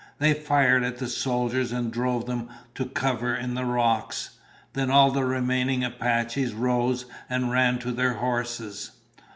[0.17, 4.31] They fired at the soldiers and drove them to cover in the rocks.
[4.73, 8.93] Then all the remaining Apaches rose and ran to their horses.